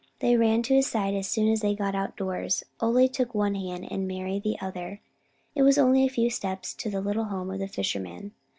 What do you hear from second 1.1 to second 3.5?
as soon as they got outdoors. Ole took